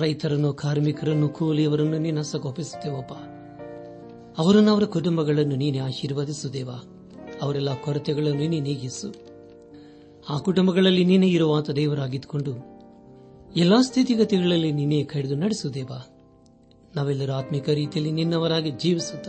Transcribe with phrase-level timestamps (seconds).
[0.00, 3.12] ರೈತರನ್ನು ಕಾರ್ಮಿಕರನ್ನು ಕೂಲಿಯವರನ್ನು ನೀನು ಸಗೋಪಿಸುತ್ತೇವಪ್ಪ
[4.38, 6.70] ಅವರನ್ನು ಅವರ ಕುಟುಂಬಗಳನ್ನು ನೀನೆ ಆಶೀರ್ವದಿಸುತ್ತೇವ
[7.42, 9.14] ಅವರೆಲ್ಲ ಕೊರತೆಗಳನ್ನು ನೀನೆ ನೀಗಿಸು.
[10.28, 12.52] ಆ ಕುಟುಂಬಗಳಲ್ಲಿ ನೀನೇ ಇರುವಂತ ದೇವರಾಗಿದ್ದುಕೊಂಡು
[13.56, 15.88] ಎಲ್ಲಾ ಸ್ಥಿತಿಗತಿಗಳಲ್ಲಿ ನೀನೇ ಕಡಿದು ನಡೆಸುದೇವ
[16.96, 19.28] ನಾವೆಲ್ಲರೂ ಆತ್ಮಿಕ ರೀತಿಯಲ್ಲಿ ನಿನ್ನವರಾಗಿ ಜೀವಿಸುತ್ತ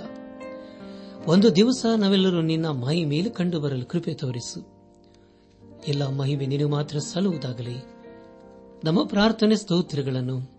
[1.28, 4.68] ಒಂದು ದಿವಸ ನಾವೆಲ್ಲರೂ ನಿನ್ನ ಮಹಿ ಮೇಲೆ ಕಂಡು ಬರಲು ಕೃಪೆ ತೋರಿಸು.
[5.88, 7.84] ಎಲ್ಲ ಮಹಿಮೆ ನೀನು ಮಾತ್ರ ಸಲ್ಲುವುದಾಗಲಿ.
[8.84, 10.59] ನಮ್ಮ ಪ್ರಾರ್ಥನೆ ಸ್ತೋತ್ರಗಳನ್ನು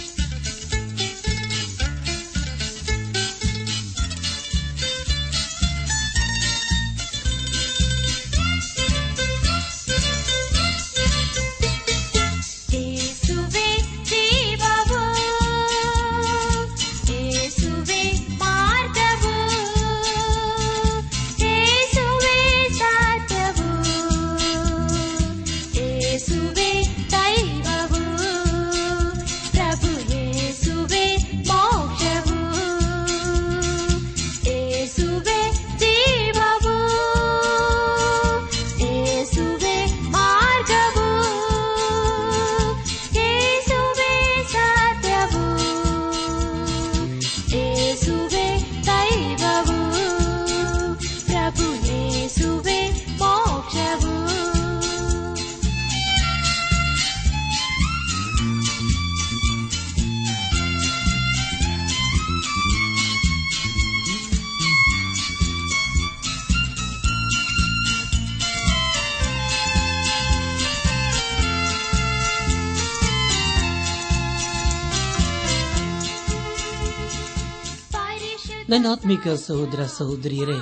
[78.71, 80.53] ನನ್ನ ಆತ್ಮಿಕ ಸಹೋದರ ಸಹೋದರಿಯರೇ,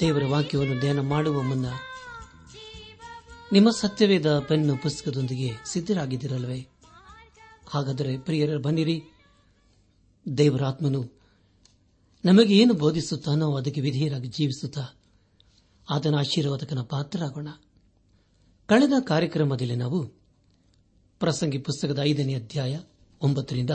[0.00, 1.66] ದೇವರ ವಾಕ್ಯವನ್ನು ಧ್ಯಾನ ಮಾಡುವ ಮುನ್ನ
[3.52, 6.68] ನಿಮ್ಮ ಸತ್ಯವೇದ ಪೆನ್ನು ಪುಸ್ತಕದೊಂದಿಗೆ ಸಿದ್ಧರಾಗಿದ್ದಿರಲ್ವೇ?
[7.68, 9.02] ಹಾಗಾದರೆ ಪ್ರಿಯರ, ಬನ್ನಿರಿ.
[10.38, 11.20] ದೇವರ ಆತ್ಮನು
[12.24, 15.00] ನಮಗೆ ಏನು ಬೋಧಿಸುತ್ತಾನೋ ಅದಕ್ಕೆ ವಿಧೇಯರಾಗಿ ಜೀವಿಸುತ್ತಾ
[15.90, 17.48] ಆತನ ಆಶೀರ್ವಾದಕನ ಪಾತ್ರರಾಗೋಣ.
[18.66, 20.06] ಕಳೆದ ಕಾರ್ಯಕ್ರಮದಲ್ಲಿ ನಾವು
[21.20, 22.80] ಪ್ರಸಂಗಿ ಪುಸ್ತಕದ ಐದನೇ ಅಧ್ಯಾಯ
[23.22, 23.70] ಒಂಬತ್ತರಿಂದ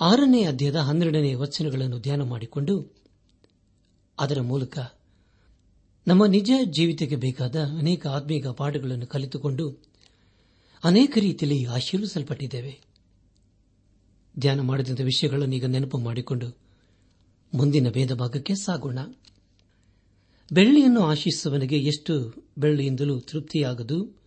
[0.00, 2.94] ಆರನೇ ಅಧ್ಯಾಯದ ಹನ್ನೆರಡನೇ ವಚನಗಳನ್ನು ಧ್ಯಾನ ಮಾಡಿಕೊಂಡು
[4.18, 4.78] ಅದರ ಮೂಲಕ
[6.06, 9.76] ನಮ್ಮ ನಿಜ ಜೀವಿತಕ್ಕೆ ಬೇಕಾದ ಅನೇಕ ಆತ್ಮೀಕ ಪಾಠಗಳನ್ನು ಕಲಿತುಕೊಂಡು
[10.84, 12.80] ಅನೇಕ ರೀತಿಯಲ್ಲಿ ಆಶೀರ್ವಿಸಲ್ಪಟ್ಟಿದ್ದೇವೆ.
[14.38, 16.48] ಧ್ಯಾನ ಮಾಡಿದಂಥ ವಿಷಯಗಳನ್ನು ಈಗ ನೆನಪು ಮಾಡಿಕೊಂಡು
[17.54, 18.98] ಮುಂದಿನ ಭೇದ ಭಾಗಕ್ಕೆ ಸಾಗೋಣ.
[20.52, 24.24] ಬೆಳ್ಳಿಯನ್ನು ಆಶಿಸುವವನಿಗೆ ಎಷ್ಟು ಬೆಳ್ಳಿಯಿಂದಲೂ ತೃಪ್ತಿಯಾಗದು.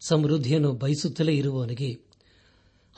[0.00, 2.05] ಸಮೃದ್ಧಿಯನ್ನು ಬಯಸುತ್ತಲೇ ಇರುವವನಿಗೆ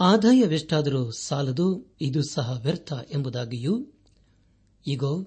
[0.00, 3.86] ಆದಾಯವೆಷ್ಟಾದರೂ ಸಾಲದು, ಇದು ಸಹ ವ್ಯರ್ಥ ಎಂಬುದಾಗಿಯೂ
[4.86, 5.26] ಈಗೋ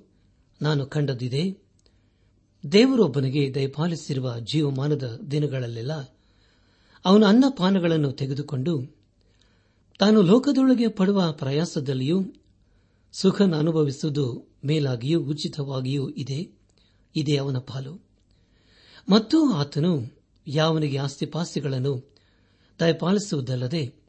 [0.61, 1.57] ನಾನು ಕಂಡದಿದೆ.
[2.71, 5.93] ದೇವರೊಬ್ಬನಿಗೆ ದಯಪಾಲಿಸಿರುವ ಜೀವಮಾನದ ದಿನಗಳಲ್ಲೆಲ್ಲ
[7.05, 8.95] ಅವನ ಅನ್ನಪಾನಗಳನ್ನು ತೆಗೆದುಕೊಂಡು
[9.99, 12.23] ತಾನು ಲೋಕದೊಳಗೆ ಪಡುವ ಪ್ರಯಾಸದಲ್ಲಿಯೂ,
[13.13, 16.59] ಸುಖನ ಅನುಭವಿಸುವುದು ಮೇಲಾಗಿಯೂ ಉಚಿತವಾಗಿಯೂ ಇದೆ,
[17.15, 18.05] ಇದೇ ಅವನ ಪಾಲು.
[19.09, 20.17] ಮತ್ತು ಆತನು
[20.47, 22.15] ಯಾವನಿಗೆ ಆಸ್ತಿಪಾಸ್ತಿಗಳನ್ನು
[22.79, 24.00] ದಯಪಾಲಿಸುವುದಲ್ಲದೆ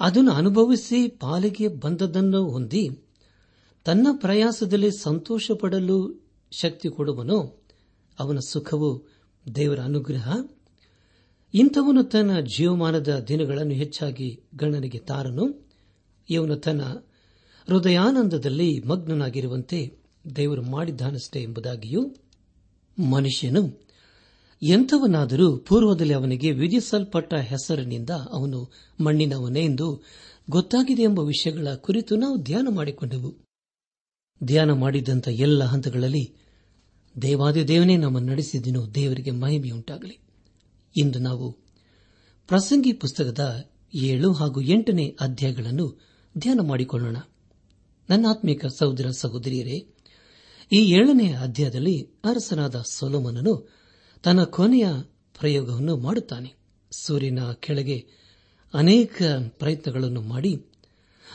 [0.00, 2.90] ಅದನ್ನು ಅನುಭವಿಸಿ ಪಾಲಿಗೆ ಬಂದದನ್ನು ಹೊಂದಿ
[3.84, 7.64] ತನ್ನ ಪ್ರಯಾಸದಲ್ಲಿ ಸಂತೋಷ ಪಡಲು ಶಕ್ತಿ ಕೊಡುವನು
[8.18, 9.08] ಅವನ ಸುಖವು
[9.54, 10.36] ದೇವರ ಅನುಗ್ರಹ.
[11.54, 15.68] ಇಂಥವನು ತನ್ನ ಜೀವಮಾನದ ದಿನಗಳನ್ನು ಹೆಚ್ಚಾಗಿ ಗಣನಿಗೆ ತಾರನು.
[16.30, 16.82] ಇವನು ತನ್ನ
[17.68, 19.98] ಹೃದಯಾನಂದದಲ್ಲಿ ಮಗ್ನನಾಗಿರುವಂತೆ
[20.36, 22.14] ದೇವರು ಮಾಡಿದ್ದಾನಷ್ಟೇ ಎಂಬುದಾಗಿಯೂ
[23.10, 23.89] ಮನುಷ್ಯನು
[24.62, 30.02] ಎಂಥವನಾದರೂ ಪೂರ್ವದಲ್ಲಿ ಅವನಿಗೆ ವಿಧಿಸಲ್ಪಟ್ಟ ಹೆಸರಿನಿಂದ ಅವನು ಮಣ್ಣಿನವನೇ ಎಂದು
[30.50, 33.36] ಗೊತ್ತಾಗಿದೆ ಎಂಬ ವಿಷಯಗಳ ಕುರಿತು ನಾವು ಧ್ಯಾನ ಮಾಡಿಕೊಂಡೆವು.
[34.44, 36.34] ಧ್ಯಾನ ಮಾಡಿದಂಥ ಎಲ್ಲ ಹಂತಗಳಲ್ಲಿ
[37.22, 40.18] ದೇವಾದಿ ದೇವನೇ ನಮ್ಮನ್ನು ನಡೆಸಿದಿನೋ, ದೇವರಿಗೆ ಮಹಿಮೆಯುಂಟಾಗಲಿ
[40.96, 41.52] ಇಂದು ನಾವು
[42.48, 46.00] ಪ್ರಸಂಗಿ ಪುಸ್ತಕದ ಏಳು ಹಾಗೂ ಎಂಟನೇ ಅಧ್ಯಾಯಗಳನ್ನು
[46.38, 47.16] ಧ್ಯಾನ ಮಾಡಿಕೊಳ್ಳೋಣ.
[48.10, 49.94] ನನ್ನ ಆತ್ಮಿಕ ಸಹೋದರ ಸಹೋದರಿಯರೇ,
[50.72, 53.79] ಈ ಏಳನೇ ಅಧ್ಯಾಯದಲ್ಲಿ ಅರಸನಾದ ಸೊಲೋಮನನು
[54.22, 54.86] ತನ್ನ ಕೊನೆಯ
[55.38, 56.54] ಪ್ರಯೋಗವನ್ನು ಮಾಡುತ್ತಾನೆ.
[56.92, 58.06] ಸೂರ್ಯನ ಕೆಳಗೆ
[58.74, 60.66] ಅನೇಕ ಪ್ರಯತ್ನಗಳನ್ನು ಮಾಡಿ,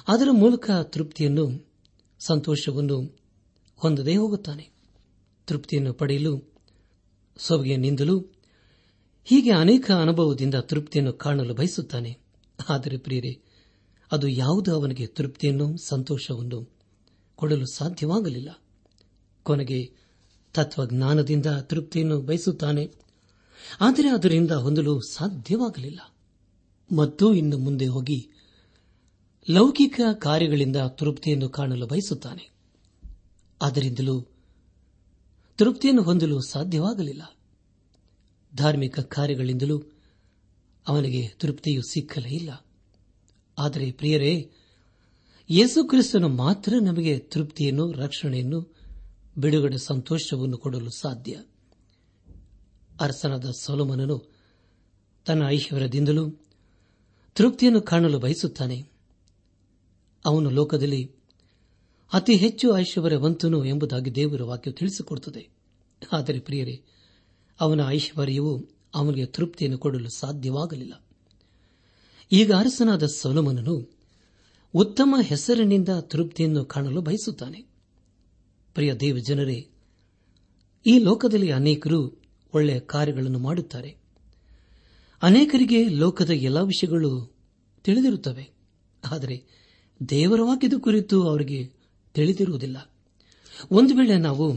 [0.07, 1.71] ಅದರ ಮೂಲಕ ತೃಪ್ತಿಯನ್ನು,
[2.19, 3.19] ಸಂತೋಷವನ್ನು
[3.75, 4.69] ಹೊಂದದೇ ಹೋಗುತ್ತಾನೆ.
[5.47, 6.53] ತೃಪ್ತಿಯನ್ನು ಪಡೆಯಲು
[7.37, 8.19] ಸೊಬಗಿನಿಂದಲೂ
[9.23, 12.19] ಹೀಗೆ ಅನೇಕ ಅನುಭವದಿಂದ ತೃಪ್ತಿಯನ್ನು ಕಾಣಲು ಬಯಸುತ್ತಾನೆ.
[12.69, 13.41] ಆದರೆ ಪ್ರಿಯರೇ,
[14.11, 16.73] ಅದು ಯಾವುದು ಅವನಿಗೆ ತೃಪ್ತಿಯನ್ನು, ಸಂತೋಷವನ್ನು
[17.35, 18.49] ಕೊಡಲು ಸಾಧ್ಯವಾಗಲಿಲ್ಲ.
[19.43, 20.04] ಕೊನೆಗೆ
[20.55, 22.91] ತತ್ವಜ್ಞಾನದಿಂದ ತೃಪ್ತಿಯನ್ನು ಬಯಸುತ್ತಾನೆ.
[23.81, 25.99] ಆದರೆ ಅದರಿಂದ ಹೊಂದಲು ಸಾಧ್ಯವಾಗಲಿಲ್ಲ.
[26.95, 28.29] ಮತ್ತು ಇನ್ನು ಮುಂದೆ ಹೋಗಿ
[29.49, 32.49] ಲೌಕಿಕ ಕಾರ್ಯಗಳಿಂದ ತೃಪ್ತಿಯನ್ನು ಕಾಣಲು ಬಯಸುತ್ತಾನೆ.
[33.61, 34.21] ಅದರಿಂದಲೂ
[35.57, 37.21] ತೃಪ್ತಿಯನ್ನು ಹೊಂದಲು ಸಾಧ್ಯವಾಗಲಿಲ್ಲ.
[38.55, 39.83] ಧಾರ್ಮಿಕ ಕಾರ್ಯಗಳಿಂದಲೂ
[40.87, 42.65] ಅವನಿಗೆ ತೃಪ್ತಿಯು ಸಿಕ್ಕಲೇ ಇಲ್ಲ.
[43.59, 44.51] ಆದರೆ ಪ್ರಿಯರೇ
[45.49, 48.74] ಯೇಸುಕ್ರಿಸ್ತನು ಮಾತ್ರ ನಮಗೆ ತೃಪ್ತಿಯನ್ನು, ರಕ್ಷಣೆಯನ್ನು
[49.37, 51.39] ಬಿಡುಗಡೆ ಸಂತೋಷವನ್ನು ಕೊಡಲು ಸಾಧ್ಯ.
[52.99, 54.31] ಅರಸನಾದ ಸೊಲೋಮನನು
[55.25, 56.29] ತನ್ನ ಐಶ್ವರ್ಯದಿಂದಲೂ
[57.35, 58.83] ತೃಪ್ತಿಯನ್ನು ಕಾಣಲು ಬಯಸುತ್ತಾನೆ.
[60.25, 61.11] ಅವನು ಲೋಕದಲ್ಲಿ
[62.13, 65.49] ಅತಿ ಹೆಚ್ಚು ಐಶ್ವರ್ಯವಂತನು ಎಂಬುದಾಗಿ ದೇವರ ವಾಕ್ಯ ತಿಳಿಸಿಕೊಡುತ್ತದೆ.
[66.11, 66.81] ಆದರೆ ಪ್ರಿಯರೇ,
[67.59, 68.65] ಅವನ ಐಶ್ವರ್ಯವು
[68.95, 71.03] ಅವನಿಗೆ ತೃಪ್ತಿಯನ್ನು ಕೊಡಲು ಸಾಧ್ಯವಾಗಲಿಲ್ಲ.
[72.31, 73.95] ಈಗ ಅರಸನಾದ ಸೊಲೋಮನನು
[74.73, 77.74] ಉತ್ತಮ ಹೆಸರಿನಿಂದ ತೃಪ್ತಿಯನ್ನು ಕಾಣಲು ಬಯಸುತ್ತಾನೆ.
[78.75, 79.69] ಪ್ರಿಯ ದೇವ ಜನರೇ,
[80.85, 82.21] ಈ ಲೋಕದಲ್ಲಿ ಅನೇಕರು
[82.53, 83.97] ಒಳ್ಳೆಯ ಕಾರ್ಯಗಳನ್ನು ಮಾಡುತ್ತಾರೆ.
[85.21, 87.35] ಅನೇಕರಿಗೆ ಲೋಕದ ಎಲ್ಲ ವಿಷಯಗಳು
[87.83, 88.49] ತಿಳಿದಿರುತ್ತವೆ.
[89.11, 89.43] ಆದರೆ
[90.09, 91.73] ದೇವರ ವಾಕ್ಯದ ಕುರಿತು ಅವರಿಗೆ
[92.13, 92.91] ತಿಳಿದಿರುವುದಿಲ್ಲ.
[93.71, 94.53] ಒಂದು ವೇಳೆ ನಾವು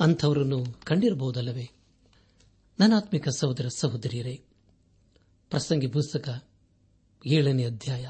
[0.00, 1.70] ಅಂಥವರನ್ನು ಕಂಡಿರಬಹುದಲ್ಲವೇ?
[2.80, 4.44] ನನಾತ್ಮಿಕ ಸಹೋದರ ಸಹೋದರಿಯರೇ,
[5.50, 6.48] ಪ್ರಸಂಗಿ ಪುಸ್ತಕ
[7.26, 8.06] ಏಳನೇ ಅಧ್ಯಾಯ.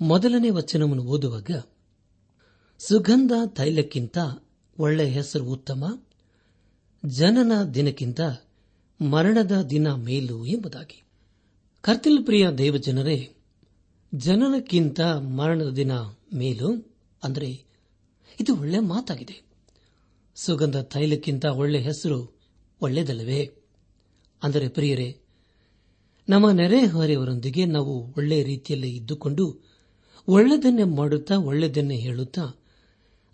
[0.00, 1.50] ಮೊದಲನೇ ವಚನವನ್ನು ಓದುವಾಗ
[2.80, 4.18] ಸುಗಂಧ ತೈಲಕ್ಕಿಂತ
[4.78, 6.06] ಒಳ್ಳೆ ಹೆಸರು ಉತ್ತಮ,
[7.06, 8.20] ಜನನ ದಿನಕ್ಕಿಂತ
[9.00, 11.02] ಮರಣದ ದಿನ ಮೇಲು ಎಂಬುದಾಗಿ.
[11.80, 13.28] ಕರ್ತಿಲ್ ಪ್ರಿಯ ದೇವಜನರೇ,
[14.14, 15.92] ಜನನಕ್ಕಿಂತ ಮರಣದ ದಿನ
[16.34, 17.48] ಮೇಲು ಅಂದರೆ
[18.40, 19.42] ಇದು ಒಳ್ಳೆ ಮಾತಾಗಿದೆ.
[20.34, 22.38] ಸುಗಂಧ ತೈಲಕ್ಕಿಂತ ಒಳ್ಳೆ ಹೆಸರು
[22.80, 23.50] ಒಳ್ಳೆಯದಲ್ಲವೇ
[24.42, 25.16] ಅಂದರೆ ಪ್ರಿಯರೇ,
[26.28, 29.44] ನಮ್ಮ ನೆರೆಹೊರೆಯವರೊಂದಿಗೆ ನಾವು ಒಳ್ಳೆಯ ರೀತಿಯಲ್ಲಿ ಇದ್ದುಕೊಂಡು
[30.28, 32.60] ಒಳ್ಳೆಯದನ್ನೇ ಮಾಡುತ್ತಾ ಒಳ್ಳೆಯದನ್ನೇ ಹೇಳುತ್ತಾ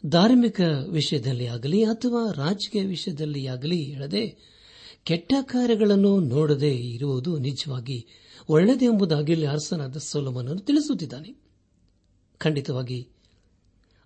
[0.06, 4.54] ಧಾರ್ಮಿಕ ವಿಷಯದಲ್ಲಿ ಆಗಲಿ ಅಥವಾ ರಾಜಕೀಯ ವಿಷಯದಲ್ಲಿ ಆಗಲಿ ಹೇಳದೆ
[5.04, 8.06] ಕೆಟ್ಟ ಕಾರ್ಯಗಳನ್ನು ನೋಡದೆ ಇರುವುದು ನಿಜವಾಗಿ
[8.48, 11.34] ಒಳ್ಳೆಯದೆಂಬುದಾಗಿ ಅರಸನಾದ ಸೋಲಮನನ್ನು ತಿಳಿಸುತ್ತಿದ್ದಾನೆ.
[12.38, 13.08] ಖಂಡಿತವಾಗಿ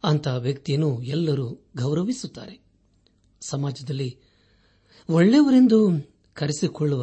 [0.04, 2.60] ಅಂತಹ ವ್ಯಕ್ತಿಯನ್ನು ಎಲ್ಲರೂ ಗೌರವಿಸುತ್ತಾರೆ.
[3.40, 4.18] ಸಮಾಜದಲ್ಲಿ
[5.10, 5.90] ಒಳ್ಳೆಯವರೆಂದು
[6.34, 7.02] ಕರೆಸಿಕೊಳ್ಳುವ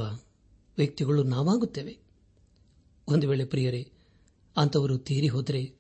[0.77, 1.97] ವ್ಯಕ್ತಿಗಳು ನಾವಾಗುತ್ತೇವೆ.
[3.07, 3.91] ಒಂದು ವೇಳೆ ಪ್ರಿಯರೇ
[4.57, 5.73] ಅಂತವರು ತೀರಿ ಹೋದರೆ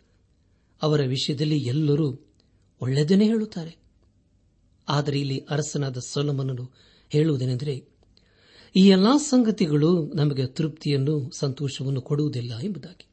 [0.81, 2.19] ಅವರ ವಿಷಯದಲ್ಲಿ ಎಲ್ಲರೂ
[2.81, 3.77] ಒಳ್ಳೆಯದನ್ನೇ ಹೇಳುತ್ತಾರೆ.
[4.89, 6.71] ಆದರೆ ಇಲ್ಲಿ ಅರಸನಾದ ಸೊಲಮನನು
[7.09, 7.87] ಹೇಳುವುದೇನೆಂದರೆ,
[8.75, 13.07] ಈ ಎಲ್ಲಾ ಸಂಗತಿಗಳು ನಮಗೆ ತೃಪ್ತಿಯನ್ನು ಸಂತೋಷವನ್ನು ಕೊಡುವುದಿಲ್ಲ ಎಂಬುದಾಗಿ.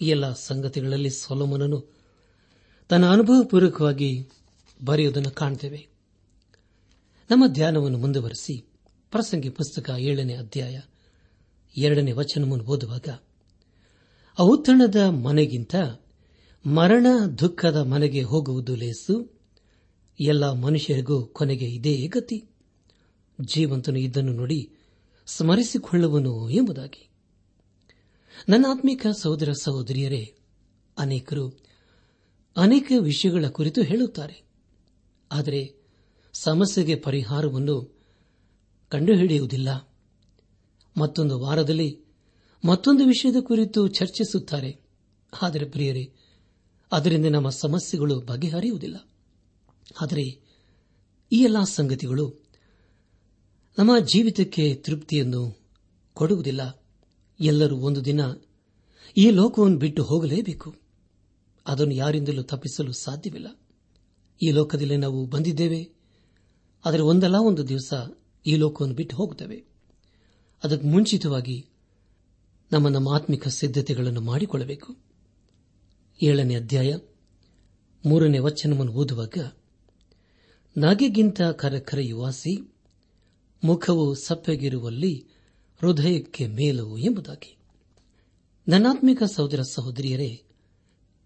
[0.00, 1.98] ಈ ಎಲ್ಲ ಸಂಗತಿಗಳಲ್ಲಿ ಸೊಲಮನನು
[2.88, 4.28] ತನ್ನ ಅನುಭವಪೂರ್ವಕವಾಗಿ
[4.84, 5.88] ಬರೆಯುವುದನ್ನು ಕಾಣುತ್ತೇವೆ
[7.30, 8.66] ನಮ್ಮ ಧ್ಯಾನವನ್ನು ಮುಂದುವರೆಸಿ
[9.10, 10.80] ಪ್ರಸಂಗಿ ಪುಸ್ತಕ ಏಳನೇ ಅಧ್ಯಾಯ
[11.76, 13.08] ಎರಡನೇ ವಚನವನ್ನು ಓದುವಾಗ,
[14.40, 15.74] ಔತಣದ ಮನೆಗಿಂತ
[16.66, 17.06] ಮರಣ
[17.38, 19.40] ದುಃಖದ ಮನೆಗೆ ಹೋಗುವುದು ಲೇಸು.
[20.20, 22.44] ಎಲ್ಲ ಮನುಷ್ಯರಿಗೂ ಕೊನೆಗೆ ಇದೇ ಗತಿ.
[23.40, 24.72] ಜೀವಂತನು ಇದನ್ನು ನೋಡಿ
[25.26, 27.08] ಸ್ಮರಿಸಿಕೊಳ್ಳುವನು ಎಂಬುದಾಗಿ.
[28.48, 30.34] ನನ್ನ ಆತ್ಮಿಕ ಸಹೋದರ ಸಹೋದರಿಯರೇ,
[30.98, 31.60] ಅನೇಕರು
[32.56, 34.42] ಅನೇಕ ವಿಷಯಗಳ ಕುರಿತು ಹೇಳುತ್ತಾರೆ.
[35.32, 35.74] ಆದರೆ
[36.32, 37.98] ಸಮಸ್ಯೆಗೆ ಪರಿಹಾರವನ್ನು
[38.88, 39.94] ಕಂಡುಹಿಡಿಯುವುದಿಲ್ಲ.
[40.96, 42.00] ಮತ್ತೊಂದು ವಾರದಲ್ಲಿ
[42.64, 44.80] ಮತ್ತೊಂದು ವಿಷಯದ ಕುರಿತು ಚರ್ಚಿಸುತ್ತಾರೆ.
[45.42, 46.12] ಆದರೆ ಪ್ರಿಯರೇ
[46.92, 49.08] ಅದರಿಂದ ನಮ್ಮ ಸಮಸ್ಯೆಗಳು ಬಗೆಹರಿಯುವುದಿಲ್ಲ.
[50.00, 50.22] ಆದರೆ
[51.32, 52.34] ಈ ಎಲ್ಲಾ ಸಂಗತಿಗಳು
[53.78, 55.58] ನಮ್ಮ ಜೀವಿತಕ್ಕೆ ತೃಪ್ತಿಯನ್ನು
[56.14, 56.84] ಕೊಡುವುದಿಲ್ಲ.
[57.40, 58.20] ಎಲ್ಲರೂ ಒಂದು ದಿನ
[59.16, 60.76] ಈ ಲೋಕವನ್ನು ಬಿಟ್ಟು ಹೋಗಲೇಬೇಕು.
[61.66, 63.60] ಅದನ್ನು ಯಾರಿಂದಲೂ ತಪ್ಪಿಸಲು ಸಾಧ್ಯವಿಲ್ಲ.
[64.42, 65.90] ಈ ಲೋಕದಲ್ಲಿ ನಾವು ಬಂದಿದ್ದೇವೆ.
[66.84, 67.94] ಆದರೆ ಒಂದಲ್ಲ ಒಂದು ದಿವಸ
[68.46, 69.64] ಈ ಲೋಕವನ್ನು ಬಿಟ್ಟು ಹೋಗುತ್ತೇವೆ.
[70.64, 71.66] ಅದಕ್ಕೆ ಮುಂಚಿತವಾಗಿ
[72.72, 75.07] ನಮ್ಮ ನಮ್ಮ ಆತ್ಮಿಕ ಸಿದ್ಧತೆಗಳನ್ನು ಮಾಡಿಕೊಳ್ಳಬೇಕು.
[76.22, 76.96] ಏಳನೇ ಅಧ್ಯಾಯ,
[78.06, 79.52] ಮೂರನೇ ವಚನವನ್ನು ಓದುವಾಗ,
[80.78, 82.72] ನಗೆಗಿಂತ ಕರಕರೆಯುವಾಸಿ,
[83.64, 85.26] ಮುಖವು ಸಪ್ಪೆಗಿರುವಲ್ಲಿ
[85.80, 87.56] ಹೃದಯಕ್ಕೆ ಮೇಲವು ಎಂಬುದಾಗಿ.
[88.68, 90.42] ನನಾತ್ಮಿಕ ಸಹೋದರ ಸಹೋದರಿಯರೇ,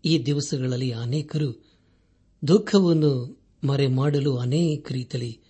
[0.04, 1.72] ಈ ದಿವಸಗಳಲ್ಲಿ ಅನೇಕರು
[2.48, 5.40] ದುಃಖವನ್ನು ಮರೆ ಮಾಡಲು ಅನೇಕ ರೀತಿಯಲ್ಲಿ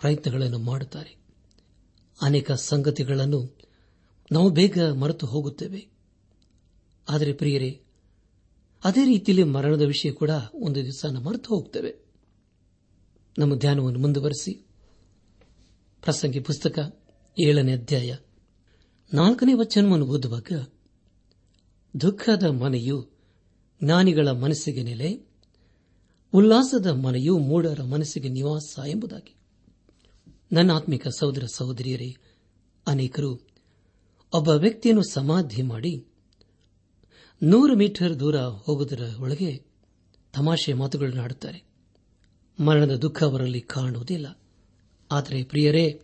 [0.00, 1.16] ಪ್ರಯತ್ನಗಳನ್ನು ಮಾಡುತ್ತಾರೆ.
[2.22, 3.58] ಅನೇಕ ಸಂಗತಿಗಳನ್ನು
[4.32, 5.88] ನಾವು ಬೇಗ ಮರೆತು ಹೋಗುತ್ತೇವೆ.
[7.08, 7.81] ಆದರೆ ಪ್ರಿಯರೇ
[8.84, 11.96] ಅದೇ ರೀತಿಯಲ್ಲಿ ಮರಣದ ವಿಷಯ ಕೂಡ ಒಂದು ದಿವಸ ಮರೆತು ಹೋಗ್ತೇವೆ.
[13.38, 14.52] ನಮ್ಮ ಧ್ಯಾನವನ್ನು ಮುಂದುವರೆಸಿ.
[16.02, 17.02] ಪ್ರಸಂಗಿ ಪುಸ್ತಕ
[17.42, 18.16] ಏಳನೇ ಅಧ್ಯಾಯ.
[19.14, 20.66] ನಾಲ್ಕನೇ ವಚನವನ್ನು ಓದುವಾಗ,
[22.00, 23.10] ದುಃಖದ ಮನೆಯು
[23.84, 25.26] ಜ್ಞಾನಿಗಳ ಮನಸ್ಸಿಗೆ ನೆಲೆ,
[26.34, 29.34] ಉಲ್ಲಾಸದ ಮನೆಯು ಮೂಢರ ಮನಸ್ಸಿಗೆ ನಿವಾಸ ಎಂಬುದಾಗಿ.
[30.52, 32.16] ನನ್ನ ಆತ್ಮಿಕ ಸಹೋದರ ಸಹೋದರಿಯರೇ,
[32.86, 33.46] ಅನೇಕರು
[34.34, 36.11] ಒಬ್ಬ ವ್ಯಕ್ತಿಯನ್ನು ಸಮಾಧಿ ಮಾಡಿ
[37.44, 39.62] ನೂರು ಮೀಟರ್ ದೂರ ಹೋಗುವುದರ ಒಳಗೆ
[40.32, 41.64] ತಮಾಷೆ ಮಾತುಗಳನ್ನು ಆಡುತ್ತಾರೆ
[42.60, 44.40] ಮರಣದ ದುಃಖ ಅವರಲ್ಲಿ ಕಾಣುವುದಿಲ್ಲ.
[45.12, 46.00] ಆದರೆ ಪ್ರಿಯರೇ,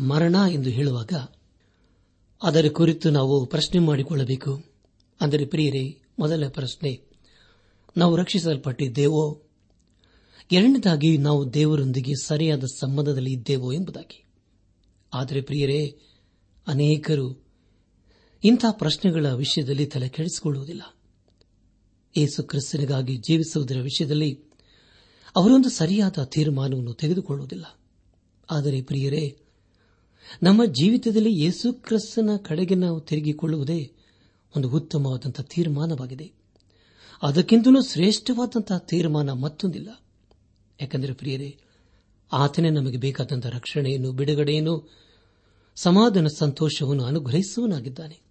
[0.00, 1.12] ಮರಣ ಎಂದು ಹೇಳುವಾಗ
[2.42, 4.64] ಅದರ ಕುರಿತು ನಾವು ಪ್ರಶ್ನೆ ಮಾಡಿಕೊಳ್ಳಬೇಕು.
[5.20, 7.02] ಅಂದರೆ ಪ್ರಿಯರೇ, ಮೊದಲ ಪ್ರಶ್ನೆ,
[7.96, 9.42] ನಾವು ರಕ್ಷಿಸಲ್ಪಟ್ಟಿದ್ದೇವೋ?
[10.52, 14.24] ಎರಡನೇದಾಗಿ, ನಾವು ದೇವರೊಂದಿಗೆ ಸರಿಯಾದ ಸಂಬಂಧದಲ್ಲಿ ಇದ್ದೇವೋ ಎಂಬುದಾಗಿ.
[15.14, 15.98] ಆದರೆ ಪ್ರಿಯರೇ,
[16.66, 17.45] ಅನೇಕರು
[18.44, 20.82] ಇಂಥ ಪ್ರಶ್ನೆಗಳ ವಿಷಯದಲ್ಲಿ ತಲೆ ಕೆಡಿಸಿಕೊಳ್ಳುವುದಿಲ್ಲ.
[22.16, 24.40] ಏಸು ಕ್ರಿಸ್ತನಿಗಾಗಿ ಜೀವಿಸುವುದರ ವಿಷಯದಲ್ಲಿ
[25.36, 27.78] ಅವರೊಂದು ಸರಿಯಾದ ತೀರ್ಮಾನವನ್ನು ತೆಗೆದುಕೊಳ್ಳುವುದಿಲ್ಲ.
[28.50, 29.38] ಆದರೆ ಪ್ರಿಯರೇ,
[30.42, 33.92] ನಮ್ಮ ಜೀವಿತದಲ್ಲಿ ಯೇಸು ಕ್ರಿಸ್ತನ ಕಡೆಗೆ ನಾವು ತಿರುಗಿಕೊಳ್ಳುವುದೇ
[34.56, 36.32] ಒಂದು ಉತ್ತಮವಾದಂಥ ತೀರ್ಮಾನವಾಗಿದೆ.
[37.22, 40.02] ಅದಕ್ಕಿಂತಲೂ ಶ್ರೇಷ್ಠವಾದಂತಹ ತೀರ್ಮಾನ ಮತ್ತೊಂದಿಲ್ಲ.
[40.80, 41.56] ಯಾಕೆಂದರೆ ಪ್ರಿಯರೇ,
[42.32, 44.90] ಆತನೇ ನಮಗೆ ಬೇಕಾದಂಥ ರಕ್ಷಣೆಯನ್ನು, ಬಿಡುಗಡೆಯನ್ನು,
[45.76, 48.25] ಸಮಾಧಾನ, ಸಂತೋಷವನ್ನು ಅನುಗ್ರಹಿಸುವನಾಗಿದ್ದಾನೆ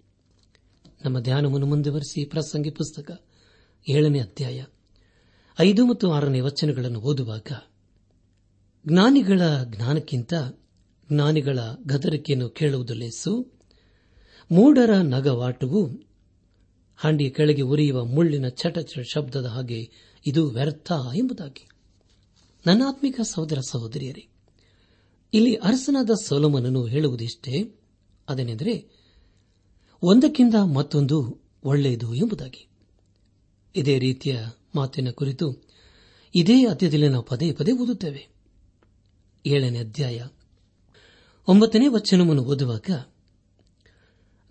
[1.04, 3.22] ನಮ್ಮ ಧ್ಯಾನವನ್ನು ಮುಂದುವರೆಸಿ ಪ್ರಸಂಗಿ ಪುಸ್ತಕ
[3.90, 4.66] ಏಳನೇ ಅಧ್ಯಾಯ
[5.60, 7.48] ಐದು ಮತ್ತು ಆರನೇ ವಚನಗಳನ್ನು ಓದುವಾಗ,
[8.88, 10.34] ಜ್ಞಾನಿಗಳ ಜ್ಞಾನಕ್ಕಿಂತ
[11.12, 13.54] ಜ್ಞಾನಿಗಳ ಗದರಿಕೆಯನ್ನು ಕೇಳುವುದು ಲೇಸು.
[14.52, 15.90] ಮೂಢರ ನಗವಾಟವು
[16.98, 18.78] ಹಂಡಿಯ ಕೆಳಗೆ ಉರಿಯುವ ಮುಳ್ಳಿನ ಚಟ
[19.14, 19.90] ಶಬ್ದದ ಹಾಗೆ
[20.26, 21.70] ಇದು ವ್ಯರ್ಥ ಎಂಬುದಾಗಿ.
[22.66, 24.28] ನನ್ನ ಆತ್ಮಿಕ ಸಹೋದರ ಸಹೋದರಿಯರೇ,
[25.34, 27.80] ಇಲ್ಲಿ ಅರಸನಾದ ಸೋಲೋಮನನು ಹೇಳುವುದಿಷ್ಟೇ,
[28.30, 28.95] ಅದೇನೆಂದರೆ
[30.02, 32.68] ಒಂದಕ್ಕಿಂತ ಮತ್ತೊಂದು ಒಳ್ಳೆಯದು ಎಂಬುದಾಗಿ.
[33.76, 34.40] ಇದೇ ರೀತಿಯ
[34.76, 35.64] ಮಾತಿನ ಕುರಿತು
[36.36, 38.28] ಇದೇ ಅಧ್ಯದಲ್ಲಿ ನಾವು ಪದೇ ಪದೇ ಓದುತ್ತೇವೆ.
[39.46, 40.26] ಏಳನೇ ಅಧ್ಯಾಯ.
[41.48, 42.90] ಒಂಬತ್ತನೇ ವಚನವನ್ನು ಓದುವಾಗ,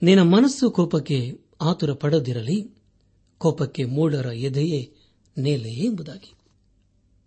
[0.03, 2.75] ನಿನ್ನ ಮನಸ್ಸು ಕೋಪಕ್ಕೆ ಆತುರ ಪಡದಿರಲಿ
[3.39, 4.93] ಕೋಪಕ್ಕೆ ಮೂಡರ ಎದೆಯೇ
[5.39, 6.33] ನೇಲೆಯೇ ಎಂಬುದಾಗಿ.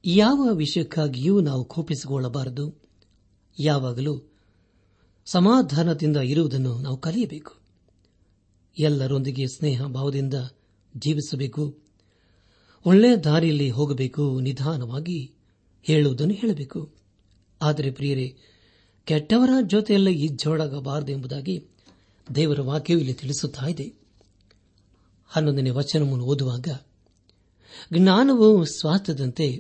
[0.05, 2.81] ಯಾವ ವಿಷಯಕ್ಕಾಗಿಯೂ ನಾವು ಕೋಪಿಸಿಕೊಳ್ಳಬಾರದು.
[3.59, 4.31] ಯಾವಾಗಲೂ
[5.25, 7.56] ಸಮಾಧಾನದಿಂದ ಇರುವುದನ್ನು ನಾವು ಕಲಿಯಬೇಕು.
[8.79, 10.33] ಎಲ್ಲರೊಂದಿಗೆ ಸ್ನೇಹ ಭಾವದಿಂದ
[10.97, 11.77] ಜೀವಿಸಬೇಕು.
[12.85, 15.31] ಒಳ್ಳೆಯ ದಾರಿಯಲ್ಲಿ ಹೋಗಬೇಕು, ನಿಧಾನವಾಗಿ
[15.83, 16.93] ಹೇಳುವುದನ್ನು ಹೇಳಬೇಕು.
[17.61, 18.37] ಆದರೆ ಪ್ರಿಯರೇ,
[19.05, 21.65] ಕೆಟ್ಟವರ ಜೊತೆಯಲ್ಲ ಇಜ್ಜೋಡಾಗಬಾರದು ಎಂಬುದಾಗಿ
[22.35, 23.93] ದೇವರ ವಾಕ್ಯವು ಇಲ್ಲಿ ತಿಳಿಸುತ್ತಿದೆ
[25.27, 26.67] ಹನ್ನೊಂದನೇ ವಚನವನ್ನು ಓದುವಾಗ,
[27.93, 29.57] ಜ್ಞಾನವು ಸ್ವಾಸ್ಥ್ಯದಂತೆ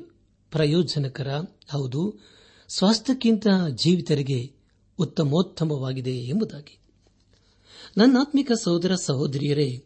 [0.51, 1.27] ಪ್ರಯೋಜನಕರ,
[1.69, 2.15] ಹೌದು,
[2.67, 4.51] ಸ್ವಾಸ್ಥ್ಯಕ್ಕಿಂತ ಜೀವಿತರಿಗೆ
[4.99, 6.76] ಉತ್ತಮೋತ್ತಮವಾಗಿದೆ ಎಂಬುದಾಗಿ.
[7.97, 9.77] ನನ್ನ ಆತ್ಮಿಕ ಸಹೋದರ ಸಹೋದರಿಯರೇ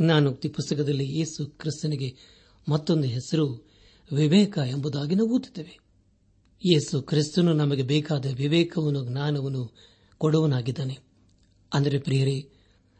[0.00, 2.16] ಜ್ಞಾನೋಕ್ತಿ ಪುಸ್ತಕದಲ್ಲಿ ಯೇಸು ಕ್ರಿಸ್ತನಿಗೆ
[2.68, 3.70] ಮತ್ತೊಂದು ಹೆಸರು,
[4.12, 5.78] ವಿವೇಕ ಎಂಬುದಾಗಿ ನಾವು ಓದುತ್ತೇವೆ.
[6.66, 9.74] ಯೇಸು ಕ್ರಿಸ್ತನು ನಮಗೆ ಬೇಕಾದ ವಿವೇಕವನ್ನು ಜ್ಞಾನವನ್ನು
[10.18, 10.98] ಕೊಡುವನಾಗಿದ್ದಾನೆ
[11.74, 12.50] ಅಂದರೆ ಪ್ರಿಯರೇ,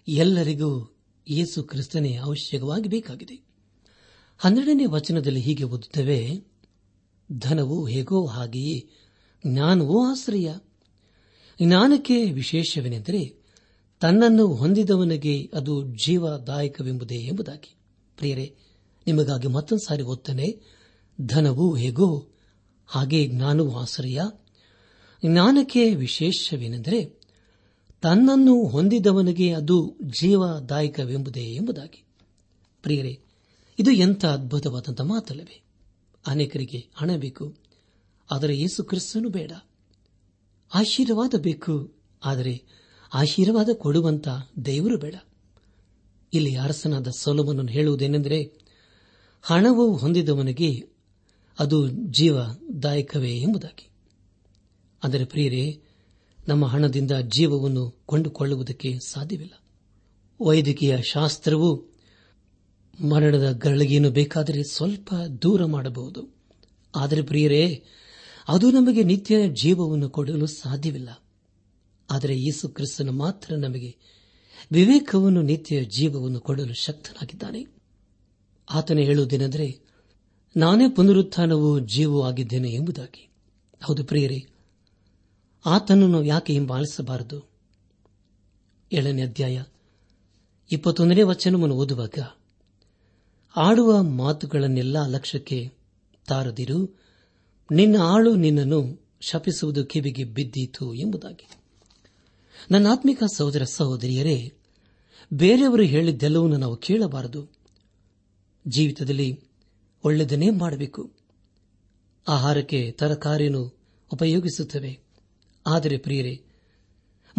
[0.08, 0.96] ಎಲ್ಲರಿಗೂ
[1.30, 3.44] ಯೇಸು ಕ್ರಿಸ್ತನೇ ಅವಶ್ಯಕವಾಗಿ ಬೇಕಾಗಿದೆ.
[4.38, 6.44] ಹನ್ನೆರಡನೇ ವಚನದಲ್ಲಿ ಹೀಗೆ ಓದುತ್ತೇವೆ,
[7.38, 8.88] ಧನವು ಹೇಗೋ ಹಾಗೆಯೇ
[9.46, 10.54] ಜ್ಞಾನವೂ ಆಶ್ರಯ.
[11.62, 13.41] ಜ್ಞಾನಕ್ಕೆ ವಿಶೇಷವೇನೆಂದರೆ
[14.02, 17.74] ತನ್ನನ್ನು ಹೊಂದಿದವನಿಗೆ ಅದು ಜೀವದಾಯಕವೆಂಬುದೇ ಎಂಬುದಾಗಿ.
[18.18, 18.46] ಪ್ರಿಯರೇ,
[19.06, 20.48] ನಿಮಗಾಗಿ ಮತ್ತೊಂದು ಸಾರಿ ಓದ್ತಾನೆ.
[21.18, 22.08] ಧನವು ಹೇಗೋ,
[22.86, 24.20] ಹಾಗೆ ಜ್ಞಾನವೂ ಆಶ್ರಯ
[25.22, 27.00] ಜ್ಞಾನಕ್ಕೆ ವಿಶೇಷವೇನೆಂದರೆ
[28.02, 32.04] ತನ್ನನ್ನು ಹೊಂದಿದವನಿಗೆ ಅದು ಜೀವದಾಯಕವೆಂಬುದೇ ಎಂಬುದಾಗಿ.
[32.84, 33.14] ಪ್ರಿಯರೇ,
[33.78, 35.62] ಇದು ಎಂಥ ಅದ್ಭುತವಾದಂಥ ಮಾತಲ್ಲವೇ.
[36.26, 37.54] ಅನೇಕರಿಗೆ ಹಣ ಬೇಕು,
[38.30, 39.52] ಆದರೆ ಯೇಸು ಕ್ರಿಸ್ತನು ಬೇಡ.
[40.74, 41.74] ಆಶೀರ್ವಾದ ಬೇಕು,
[42.24, 42.81] ಆದರೆ
[43.14, 44.28] ಆಶೀರ್ವಾದ ಕೊಡುವಂತ
[44.64, 45.14] ದೇವರು ಬೇಡ.
[46.32, 48.52] ಇಲ್ಲಿ ಅರಸನಾದ ಸೊಲಮನನ್ನು ಹೇಳುವುದೇನೆಂದರೆ,
[49.42, 50.88] ಹಣವು ಹೊಂದಿದವನಿಗೆ
[51.58, 53.88] ಅದು ಜೀವದಾಯಕವೇ ಎಂಬುದಾಗಿ.
[55.02, 55.80] ಅದರ ಪ್ರಿಯರೇ,
[56.48, 59.52] ನಮ್ಮ ಹಣದಿಂದ ಜೀವವನ್ನು ಕೊಂಡುಕೊಳ್ಳುವುದಕ್ಕೆ ಸಾಧ್ಯವಿಲ್ಲ.
[60.40, 61.84] ವೈದ್ಯಕೀಯ ಶಾಸ್ತ್ರವು
[63.10, 66.34] ಮರಣದ ಗರಳಿಗೆಯನ್ನು ಬೇಕಾದರೆ ಸ್ವಲ್ಪ ದೂರ ಮಾಡಬಹುದು.
[66.96, 67.84] ಆದರೆ ಪ್ರಿಯರೇ,
[68.48, 71.21] ಅದು ನಮಗೆ ನಿತ್ಯ ಜೀವವನ್ನು ಕೊಡಲು ಸಾಧ್ಯವಿಲ್ಲ.
[72.10, 73.96] ಆದರೆ ಯೇಸು ಕ್ರಿಸ್ತನು ಮಾತ್ರ ನಮಗೆ
[74.72, 77.66] ವಿವೇಕವನ್ನು ನಿತ್ಯ ಜೀವವನ್ನು ಕೊಡಲು ಶಕ್ತನಾಗಿದ್ದಾನೆ.
[78.70, 79.80] ಆತನ ಹೇಳುವುದೇನೆಂದರೆ,
[80.56, 83.28] ನಾನೇ ಪುನರುತ್ಥಾನವು ಜೀವವೂ ಆಗಿದ್ದೇನೆ ಎಂಬುದಾಗಿ.
[83.82, 84.46] ಹೌದು ಪ್ರಿಯರೇ,
[85.66, 87.50] ಆತನನ್ನು ಯಾಕೆ ಹಿಂಬಾಲಿಸಬಾರದು
[88.92, 89.62] ಏಳನೇ ಅಧ್ಯಾಯ
[90.72, 92.18] ಇಪ್ಪತ್ತೊಂದನೇ ವಚನವನ್ನು ಓದುವಾಗ,
[93.56, 95.72] ಆಡುವ ಮಾತುಗಳನ್ನೆಲ್ಲ ಲಕ್ಷ್ಯಕ್ಕೆ
[96.26, 97.00] ತಾರದಿರು,
[97.70, 101.48] ನಿನ್ನ ಆಳು ನಿನ್ನನ್ನು ಶಪಿಸುವುದು ಕಿವಿಗೆ ಬಿದ್ದೀತು ಎಂಬುದಾಗಿ.
[102.70, 104.52] ನನ್ನ ಆತ್ಮಿಕ ಸಹೋದರ ಸಹೋದರಿಯರೇ,
[105.32, 107.48] ಬೇರೆಯವರು ಹೇಳಿದ್ದೆಲ್ಲವನ್ನು ನಾವು ಕೇಳಬಾರದು.
[108.66, 109.40] ಜೀವಿತದಲ್ಲಿ
[110.04, 111.12] ಒಳ್ಳೆಯದನ್ನೇ ಮಾಡಬೇಕು.
[112.28, 113.78] ಆಹಾರಕ್ಕೆ ತರಕಾರಿಯನ್ನು
[114.12, 114.98] ಉಪಯೋಗಿಸುತ್ತವೆ.
[115.66, 116.44] ಆದರೆ ಪ್ರಿಯರೇ,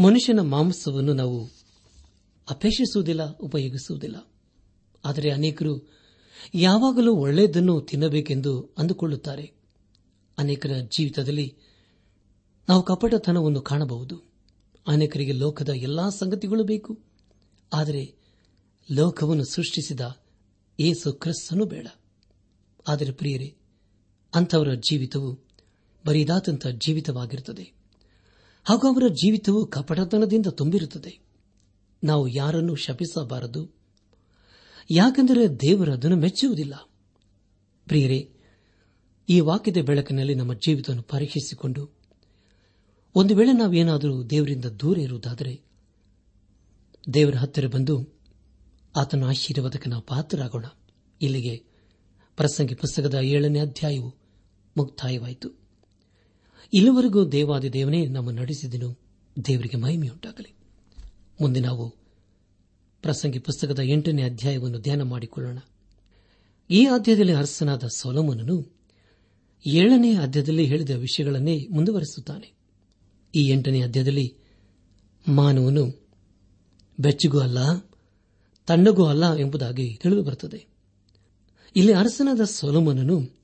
[0.02, 1.50] ಮನುಷ್ಯನ ಮಾಂಸವನ್ನು ನಾವು
[2.50, 4.32] ಅಪೇಕ್ಷಿಸುವುದಿಲ್ಲ, ಉಪಯೋಗಿಸುವುದಿಲ್ಲ.
[5.06, 5.90] ಆದರೆ ಅನೇಕರು
[6.54, 9.52] ಯಾವಾಗಲೂ ಒಳ್ಳೆಯದನ್ನು ತಿನ್ನಬೇಕೆಂದು ಅಂದುಕೊಳ್ಳುತ್ತಾರೆ.
[10.38, 11.56] ಅನೇಕರ ಜೀವಿತದಲ್ಲಿ
[12.70, 14.33] ನಾವು ಕಪಟತನವನ್ನು ಕಾಣಬಹುದು.
[14.88, 17.00] ಅನೇಕರಿಗೆ ಲೋಕದ ಎಲ್ಲಾ ಸಂಗತಿಗಳು ಬೇಕು.
[17.74, 18.16] ಆದರೆ
[18.92, 20.02] ಲೋಕವನ್ನು ಸೃಷ್ಟಿಸಿದ
[20.80, 21.88] ಏಸು ಕ್ರಿಸ್ತನು ಬೇಡ.
[22.88, 23.56] ಆದರೆ ಪ್ರಿಯರೇ,
[24.36, 25.40] ಅಂಥವರ ಜೀವಿತವು
[26.06, 27.74] ಬರಿದಾದಂಥ ಜೀವಿತವಾಗಿರುತ್ತದೆ.
[28.64, 31.20] ಹಾಗೂ ಅವರ ಜೀವಿತವು ಕಪಟತನದಿಂದ ತುಂಬಿರುತ್ತದೆ.
[32.04, 33.76] ನಾವು ಯಾರನ್ನೂ ಶಪಿಸಬಾರದು.
[34.92, 36.74] ಯಾಕೆಂದರೆ ದೇವರ ಅದನ್ನು ಮೆಚ್ಚುವುದಿಲ್ಲ.
[37.86, 38.34] ಪ್ರಿಯರೇ,
[39.30, 42.03] ಈ ವಾಕ್ಯದ ಬೆಳಕಿನಲ್ಲಿ ನಮ್ಮ ಜೀವಿತವನ್ನು ಪರೀಕ್ಷಿಸಿಕೊಂಡು
[43.16, 45.62] ಒಂದು ವೇಳೆ ನಾವೇನಾದರೂ ದೇವರಿಂದ ದೂರ ಇರುವುದಾದರೆ
[47.14, 48.08] ದೇವರ ಹತ್ತಿರ ಬಂದು
[48.96, 50.66] ಆತನ ಆಶೀರ್ವಾದಕ್ಕೆ ನಾವು ಪಾತ್ರರಾಗೋಣ.
[51.22, 51.58] ಇಲ್ಲಿಗೆ
[52.38, 54.16] ಪ್ರಸಂಗಿ ಪುಸ್ತಕದ ಏಳನೇ ಅಧ್ಯಾಯವು
[54.78, 55.50] ಮುಕ್ತಾಯವಾಯಿತು.
[56.74, 59.00] ಇಲ್ಲಿವರೆಗೂ ದೇವಾದಿ ದೇವನೇ ನಮ್ಮ ನಡೆಸಿದನು.
[59.48, 60.56] ದೇವರಿಗೆ ಮಹಿಮೆಯುಂಟಾಗಲಿ.
[61.42, 61.90] ಮುಂದೆ ನಾವು
[63.02, 65.58] ಪ್ರಸಂಗಿ ಪುಸ್ತಕದ ಎಂಟನೇ ಅಧ್ಯಾಯವನ್ನು ಧ್ಯಾನ ಮಾಡಿಕೊಳ್ಳೋಣ.
[66.70, 68.76] ಈ ಅಧ್ಯಾಯದಲ್ಲಿ ಅರಸನಾದ ಸೊಲೋಮನನು
[69.68, 72.63] ಏಳನೇ ಅಧ್ಯಾಯದಲ್ಲಿ ಹೇಳಿದ ವಿಷಯಗಳನ್ನೇ ಮುಂದುವರೆಸುತ್ತಾನೆ.
[73.36, 74.38] ಈ ಎಂಟನೇ ಅಧ್ಯಾಯದಲ್ಲಿ
[75.28, 76.08] ಮಾನವನು
[77.00, 77.80] ಬೆಚ್ಚಿಗೂ ಅಲ್ಲ,
[78.68, 80.68] ತಣ್ಣಗೂ ಅಲ್ಲ ಎಂಬುದಾಗಿ ತಿಳಿದುಬರುತ್ತದೆ.
[81.76, 83.40] ಇಲ್ಲಿ ಅರಸನಾದ ಸೊಲೋಮನನು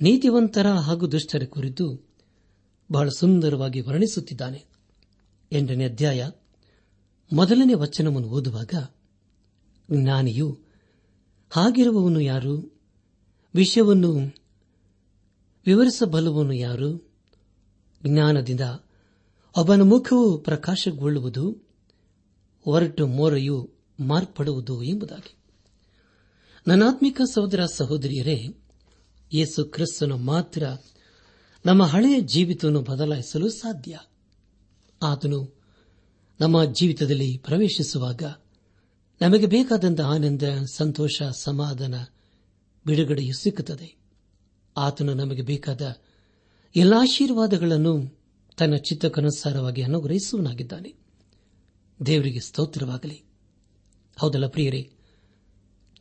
[0.00, 2.08] ನೀತಿವಂತರ ಹಾಗೂ ದುಷ್ಟರ ಕುರಿತು
[2.92, 4.64] ಬಹಳ ಸುಂದರವಾಗಿ ವರ್ಣಿಸುತ್ತಿದ್ದಾನೆ.
[5.52, 6.30] ಎಂಟನೇ ಅಧ್ಯಾಯ
[7.32, 8.74] ಮೊದಲನೇ ವಚನವನ್ನು ಓದುವಾಗ,
[9.92, 10.58] ಜ್ಞಾನಿಯು,
[11.50, 12.80] ಹಾಗಿರುವವನು ಯಾರು?
[13.54, 14.34] ವಿಷಯವನ್ನು
[15.66, 17.12] ವಿವರಿಸಬಲ್ಲವನು ಯಾರು?
[18.06, 18.60] ಜ್ಞಾನದಿಂದ
[19.56, 21.50] ಒಬ್ಬನ ಮುಖವು ಪ್ರಕಾಶಗೊಳ್ಳುವುದು,
[22.64, 25.36] ಹೊರಟು ಮೋರೆಯು ಮಾರ್ಪಡುವುದು ಎಂಬುದಾಗಿ.
[26.66, 28.54] ನನಾತ್ಮಿಕ ಸಹೋದರ ಸಹೋದರಿಯರೇ,
[29.32, 30.62] ಯೇಸು ಕ್ರಿಸ್ತನು ಮಾತ್ರ
[31.66, 33.98] ನಮ್ಮ ಹಳೆಯ ಜೀವಿತವನ್ನು ಬದಲಾಯಿಸಲು ಸಾಧ್ಯ.
[35.02, 35.62] ಆತನು
[36.40, 38.22] ನಮ್ಮ ಜೀವಿತದಲ್ಲಿ ಪ್ರವೇಶಿಸುವಾಗ
[39.22, 40.42] ನಮಗೆ ಬೇಕಾದಂತಹ ಆನಂದ,
[40.74, 41.94] ಸಂತೋಷ, ಸಮಾಧಾನ,
[42.86, 43.96] ಬಿಡುಗಡೆಯು ಸಿಕ್ಕುತ್ತದೆ.
[44.76, 45.96] ಆತನು ನಮಗೆ ಬೇಕಾದ
[46.76, 48.21] ಎಲ್ಲ ಆಶೀರ್ವಾದಗಳನ್ನು
[48.56, 50.94] ತನ್ನ ಚಿತ್ತಕ್ಕನುಸಾರವಾಗಿ ಅನುಗ್ರಹಿಸುವನಾಗಿದ್ದಾನೆ
[52.06, 53.24] ದೇವರಿಗೆ ಸ್ತೋತ್ರವಾಗಲಿ.
[54.18, 54.90] ಹೌದಲ್ಲ ಪ್ರಿಯರೇ,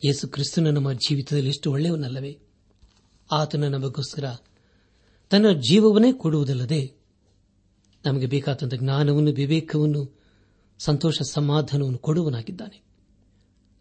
[0.06, 2.40] ಯೇಸು ಕ್ರಿಸ್ತನ ನಮ್ಮ ಜೀವಿತದಲ್ಲಿ ಎಷ್ಟು ಒಳ್ಳೆಯವನಲ್ಲವೇ?
[3.32, 4.36] ಆತನ ನಮಗೋಸ್ಕರ
[5.30, 6.94] ತನ್ನ ಜೀವವನ್ನೇ ಕೊಡುವುದಲ್ಲದೆ
[8.06, 10.20] ನಮಗೆ ಬೇಕಾದಂಥ ಜ್ಞಾನವನ್ನು, ವಿವೇಕವನ್ನು,
[10.80, 12.84] ಸಂತೋಷ ಸಮಾಧಾನವನ್ನು ಕೊಡುವನಾಗಿದ್ದಾನೆ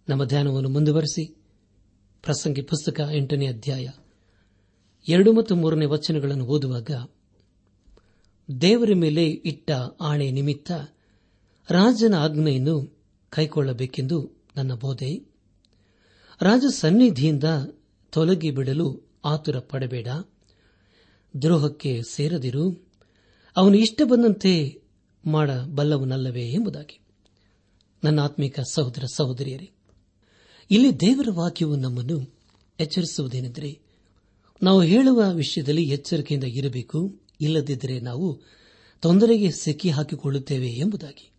[0.08, 1.36] ನಮ್ಮ ಧ್ಯಾನವನ್ನು ಮುಂದುವರೆಸಿ,
[2.22, 3.88] ಪ್ರಸಂಗಿ ಪುಸ್ತಕ ಎಂಟನೇ ಅಧ್ಯಾಯ
[5.08, 6.90] ಎರಡು ಮತ್ತು ಮೂರನೇ ವಚನಗಳನ್ನು ಓದುವಾಗ
[8.60, 10.72] ದೇವರ ಮೇಲೆ ಇಟ್ಟ ಆಣೆ ನಿಮಿತ್ತ
[11.70, 12.98] ರಾಜನ ಆಜ್ಞೆಯನ್ನು
[13.30, 15.16] ಕೈಕೊಳ್ಳಬೇಕೆಂದು ನನ್ನ ಬೋಧೆ.
[16.42, 17.44] ರಾಜ ಸನ್ನಿಧಿಯಿಂದ
[18.10, 20.08] ತೊಲಗಿ ಬಿಡಲು ಆತುರ ಪಡಬೇಡ.
[21.42, 22.92] ದ್ರೋಹಕ್ಕೆ ಸೇರದಿರು.
[23.56, 24.82] ಅವನು ಇಷ್ಟ ಬಂದಂತೆ
[25.24, 27.00] ಮಾಡಬಲ್ಲವನಲ್ಲವೇ ಎಂಬುದಾಗಿ.
[28.04, 29.70] ನನ್ನ ಆತ್ಮಿಕ ಸಹೋದರ ಸಹೋದರಿಯರೇ,
[30.70, 32.38] ಇಲ್ಲಿ ದೇವರ ವಾಕ್ಯವು ನಮ್ಮನ್ನು
[32.80, 33.80] ಎಚ್ಚರಿಸುವುದೇನೆಂದರೆ,
[34.62, 37.29] ನಾವು ಹೇಳುವ ವಿಷಯದಲ್ಲಿ ಎಚ್ಚರಿಕೆಯಿಂದ ಇರಬೇಕು.
[37.40, 38.40] ಇಲ್ಲದಿದ್ದರೆ ನಾವು
[39.00, 41.32] ತೊಂದರೆಗೆ ಸಿಕ್ಕಿ ಹಾಕಿಕೊಳ್ಳುತ್ತೇವೆ ಎಂಬುದಾಗಿ.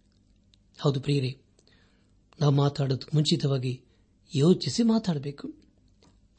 [0.80, 1.42] ಹೌದು ಪ್ರಿಯರೇ,
[2.40, 3.82] ನಾವು ಮಾತಾಡೋದು ಮುಂಚಿತವಾಗಿ
[4.36, 5.54] ಯೋಚಿಸಿ ಮಾತಾಡಬೇಕು.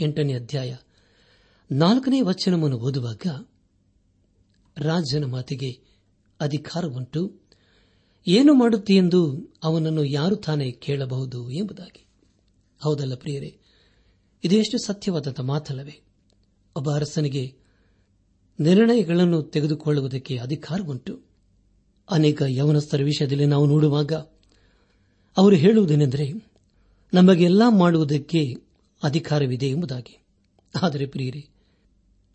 [0.01, 0.77] ಎಂಟನೇ ಅಧ್ಯಾಯ
[1.73, 3.47] ನಾಲ್ಕನೇ ವಚನವನ್ನು ಓದುವಾಗ
[4.79, 5.81] ರಾಜನ ಮಾತಿಗೆ
[6.41, 7.41] ಅಧಿಕಾರವುಂಟು.
[8.27, 12.07] ಏನು ಮಾಡುತ್ತೆಯೆಂದು ಅವನನ್ನು ಯಾರು ತಾನೇ ಕೇಳಬಹುದು ಎಂಬುದಾಗಿ.
[12.83, 13.59] ಹೌದಲ್ಲ ಪ್ರಿಯರೇ,
[14.45, 16.01] ಇದೆಷ್ಟು ಸತ್ಯವಾದ ಮಾತಲ್ಲವೇ.
[16.77, 17.62] ಒಬ್ಬ ಅರಸನಿಗೆ
[18.61, 21.21] ನಿರ್ಣಯಗಳನ್ನು ತೆಗೆದುಕೊಳ್ಳುವುದಕ್ಕೆ ಅಧಿಕಾರವುಂಟು
[22.11, 24.13] ಅನೇಕ ಯವನಸ್ಥರ ವಿಷಯದಲ್ಲಿ ನಾವು ನೋಡುವಾಗ
[25.37, 26.33] ಅವರು ಹೇಳುವುದೇನೆಂದರೆ
[27.15, 28.55] ನಮಗೆಲ್ಲ ಮಾಡುವುದಕ್ಕೆ
[29.03, 30.25] ಅಧಿಕಾರವಿದೆ ಎಂಬುದಾಗಿ.
[30.83, 31.49] ಆದರೆ ಪ್ರಿಯರಿ,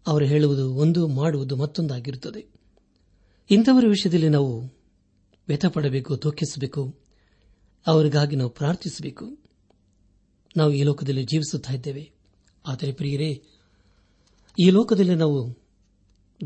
[0.08, 2.46] ಅವರು ಹೇಳುವುದು ಒಂದು, ಮಾಡುವುದು ಮತ್ತೊಂದಾಗಿರುತ್ತದೆ.
[3.50, 4.62] ಇಂಥವರ ವಿಷಯದಲ್ಲಿ ನಾವು
[5.48, 6.96] ವ್ಯಥಪಡಬೇಕು, ದುಃಖಿಸಬೇಕು.
[7.88, 9.38] ಅವರಿಗಾಗಿ ನಾವು ಪ್ರಾರ್ಥಿಸಬೇಕು.
[10.58, 12.12] ನಾವು ಈ ಲೋಕದಲ್ಲಿ ಜೀವಿಸುತ್ತಿದ್ದೇವೆ
[12.68, 13.44] ಆದರೆ ಪ್ರಿಯರೇ,
[14.60, 15.67] ಈ ಲೋಕದಲ್ಲಿ ನಾವು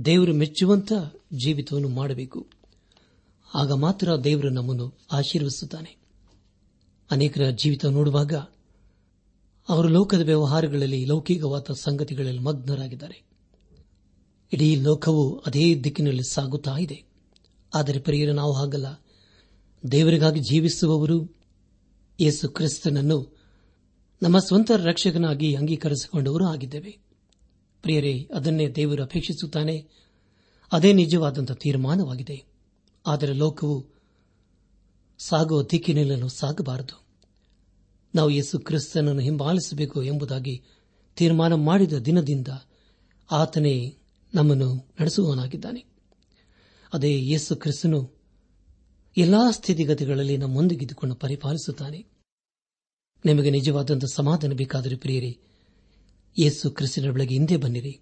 [0.05, 0.93] ದೇವರು ಮೆಚ್ಚುವಂತ
[1.33, 2.47] ಜೀವಿತವನ್ನು ಮಾಡಬೇಕು.
[3.53, 5.97] ಆಗ ಮಾತ್ರ ದೇವರು ನಮ್ಮನ್ನು ಆಶೀರ್ವಿಸುತ್ತಾನೆ
[7.11, 8.33] ಅನೇಕರ ಜೀವಿತ ನೋಡುವಾಗ
[9.69, 13.23] ಅವರು ಲೋಕದ ವ್ಯವಹಾರಗಳಲ್ಲಿ, ಲೌಕಿಕವಾದ ಸಂಗತಿಗಳಲ್ಲಿ ಮಗ್ನರಾಗಿದ್ದಾರೆ.
[14.53, 17.03] ಇಡೀ ಲೋಕವು ಅದೇ ದಿಕ್ಕಿನಲ್ಲಿ ಸಾಗುತ್ತಾ ಇದೆ.
[17.75, 18.85] ಆದರೆ ಪರಿಯರ, ನಾವು ಹಾಗಲ್ಲ.
[19.91, 21.35] ದೇವರಿಗಾಗಿ ಜೀವಿಸುವವರು
[22.19, 23.37] ಯೇಸು ಕ್ರಿಸ್ತನನ್ನು
[24.23, 27.10] ನಮ್ಮ ಸ್ವಂತ ರಕ್ಷಕನಾಗಿ ಅಂಗೀಕರಿಸಿಕೊಂಡವರು ಆಗಿದ್ದೇವೆ.
[27.81, 29.87] ಪ್ರಿಯರೇ, ಅದನ್ನೇ ದೇವರು ಅಪೇಕ್ಷಿಸುತ್ತಾನೆ.
[30.71, 32.45] ಅದೇ ನಿಜವಾದಂಥ ತೀರ್ಮಾನವಾಗಿದೆ.
[33.07, 33.87] ಆದರೆ ಲೋಕವು
[35.19, 37.03] ಸಾಗುವ ದಿಕ್ಕಿನಲ್ಲೂ ಸಾಗಬಾರದು.
[38.15, 40.63] ನಾವು ಯೇಸು ಕ್ರಿಸ್ತನನ್ನು ಹಿಂಬಾಲಿಸಬೇಕು ಎಂಬುದಾಗಿ
[41.15, 42.47] ತೀರ್ಮಾನ ಮಾಡಿದ ದಿನದಿಂದ
[43.31, 43.97] ಆತನೇ
[44.33, 45.85] ನಮ್ಮನ್ನು ನಡೆಸುವವನಾಗಿದ್ದಾನೆ.
[46.93, 48.11] ಅದೇ ಯೇಸು ಕ್ರಿಸ್ತನು
[49.17, 52.05] ಎಲ್ಲಾ ಸ್ಥಿತಿಗತಿಗಳಲ್ಲಿ ನಮ್ಮೊಂದಿಗಿದ್ದುಕೊಂಡು ಪರಿಪಾಲಿಸುತ್ತಾನೆ.
[53.25, 55.39] ನಿಮಗೆ ನಿಜವಾದಂಥ ಸಮಾಧಾನ ಬೇಕಾದರೆ ಪ್ರಿಯರೇ
[56.39, 57.99] ಯೇಸು ಕ್ರಿಸ್ತನ ಬೆಳಗ್ಗೆ ಹಿಂದೆ ಬನ್ನಿರಿ.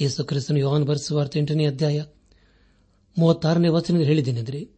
[0.00, 2.04] ಯೇಸು ಕ್ರಿಸ್ತನು ಯೋಹಾನ್ ಬರೆಸುವಾರ್ಥ ಎಂಟನೇ ಅಧ್ಯಾಯ
[3.18, 4.68] ಮೂವತ್ತಾರನೇ ವಚನ ಹೇಳಿದ್ದೇನೆಂದರೆ,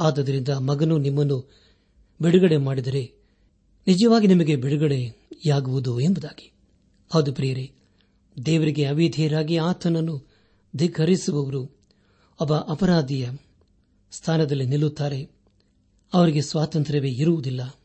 [0.00, 1.50] ಆದ್ದರಿಂದ ಮಗನು ನಿಮ್ಮನ್ನು
[2.22, 3.12] ಬಿಡುಗಡೆ ಮಾಡಿದರೆ
[3.86, 6.52] ನಿಜವಾಗಿ ನಿಮಗೆ ಬಿಡುಗಡೆಯಾಗುವುದು ಎಂಬುದಾಗಿ.
[7.12, 7.72] ಹೌದು ಪ್ರಿಯರೇ,
[8.46, 10.26] ದೇವರಿಗೆ ಅವಿಧೇಯರಾಗಿ ಆತನನ್ನು
[10.76, 11.80] ಧಿಕ್ಕರಿಸುವವರು
[12.40, 13.30] ಒಬ್ಬ ಅಪರಾಧಿಯ
[14.10, 15.30] ಸ್ಥಾನದಲ್ಲಿ ನಿಲ್ಲುತ್ತಾರೆ.
[16.14, 17.76] ಅವರಿಗೆ ಸ್ವಾತಂತ್ರ್ಯವೇ ಇರುವುದಿಲ್ಲ.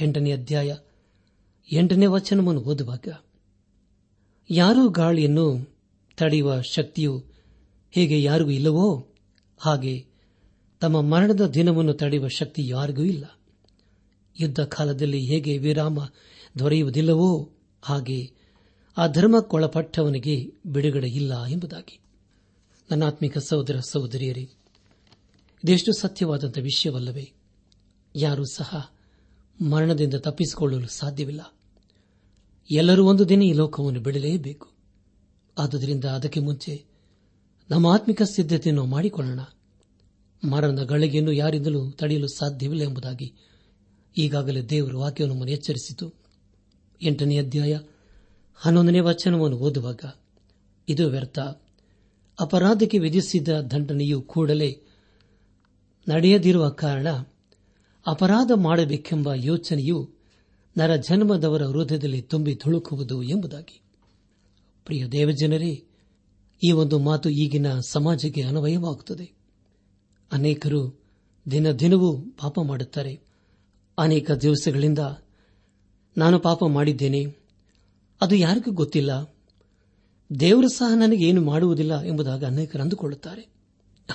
[0.00, 0.76] ಎಂಟನೇ ಅಧ್ಯಾಯ
[1.72, 3.08] ಎಂಟನೇ ವಚನವನ್ನು ಓದುವಾಗ,
[4.50, 5.76] ಯಾರೂ ಗಾಳಿಯನ್ನು
[6.16, 7.24] ತಡೆಯುವ ಶಕ್ತಿಯು
[7.90, 9.08] ಹೇಗೆ ಯಾರಿಗೂ ಇಲ್ಲವೋ
[9.58, 10.06] ಹಾಗೆ
[10.80, 13.24] ತಮ್ಮ ಮರಣದ ದಿನವನ್ನು ತಡೆಯುವ ಶಕ್ತಿ ಯಾರಿಗೂ ಇಲ್ಲ.
[14.40, 15.98] ಯುದ್ಧ ಕಾಲದಲ್ಲಿ ಹೇಗೆ ವಿರಾಮ
[16.58, 18.30] ದೊರೆಯುವುದಿಲ್ಲವೋ ಹಾಗೆ
[18.96, 21.98] ಆ ಧರ್ಮಕ್ಕೊಳಪಟ್ಟವನಿಗೆ ಬಿಡುಗಡೆ ಇಲ್ಲ ಎಂಬುದಾಗಿ.
[22.90, 24.48] ನನ್ನಾತ್ಮಿಕ ಸಹೋದರ ಸಹೋದರಿಯರೇ,
[25.64, 27.32] ಇದೆಷ್ಟು ಸತ್ಯವಾದಂಥ ವಿಷಯವಲ್ಲವೇ,
[28.16, 28.90] ಯಾರೂ ಸಹ
[29.70, 31.53] ಮರಣದಿಂದ ತಪ್ಪಿಸಿಕೊಳ್ಳಲು ಸಾಧ್ಯವಿಲ್ಲ.
[32.70, 34.72] ಎಲ್ಲರೂ ಒಂದು ದಿನ ಈ ಲೋಕವನ್ನು ಬಿಡಲೇಬೇಕು.
[35.58, 36.84] ಆದುದರಿಂದ ಅದಕ್ಕೆ ಮುಂಚೆ
[37.70, 39.40] ನಮ್ಮ ಆತ್ಮಿಕ ಸಿದ್ಧತೆಯನ್ನು ಮಾಡಿಕೊಳ್ಳೋಣ.
[40.50, 43.34] ಮರಣದ ಗಳಿಗೆಯನ್ನು ಯಾರಿಂದಲೂ ತಡೆಯಲು ಸಾಧ್ಯವಿಲ್ಲ ಎಂಬುದಾಗಿ
[44.16, 46.12] ಈಗಾಗಲೇ ದೇವರು ವಾಕ್ಯವನ್ನು ನಮ್ಮನ್ನು ಎಚ್ಚರಿಸಿತು.
[47.02, 47.78] ಎಂಟನೇ ಅಧ್ಯಾಯ
[48.54, 50.00] ಹನ್ನೊಂದನೇ ವಚನವನ್ನು ಓದುವಾಗ,
[50.88, 51.38] ಇದು ವ್ಯರ್ಥ,
[52.40, 54.80] ಅಪರಾಧಕ್ಕೆ ವಿಧಿಸಿದ ದಂಡನೆಯು ಕೂಡಲೇ
[56.08, 57.08] ನಡೆಯದಿರುವ ಕಾರಣ
[58.06, 60.13] ಅಪರಾಧ ಮಾಡಬೇಕೆಂಬ ಯೋಚನೆಯು
[60.76, 63.80] ನರ ಜನ್ಮದವರ ಹೃದಯದಲ್ಲಿ ತುಂಬಿ ತುಳುಕುವುದು ಎಂಬುದಾಗಿ.
[64.84, 65.84] ಪ್ರಿಯ ದೇವಜನರೇ,
[66.64, 69.32] ಈ ಒಂದು ಮಾತು ಈಗಿನ ಸಮಾಜಕ್ಕೆ ಅನ್ವಯವಾಗುತ್ತದೆ.
[70.32, 71.00] ಅನೇಕರು
[71.50, 73.20] ದಿನ ದಿನವೂ ಪಾಪ ಮಾಡುತ್ತಾರೆ.
[73.98, 74.98] ಅನೇಕ ದಿವಸಗಳಿಂದ
[76.18, 77.24] ನಾನು ಪಾಪ ಮಾಡಿದ್ದೇನೆ.
[78.20, 79.34] ಅದು ಯಾರಿಗೂ ಗೊತ್ತಿಲ್ಲ.
[80.40, 83.48] ದೇವರು ಸಹ ನನಗೆ ಏನು ಮಾಡುವುದಿಲ್ಲ ಎಂಬುದಾಗಿ ಅನೇಕರು ಅಂದುಕೊಳ್ಳುತ್ತಾರೆ.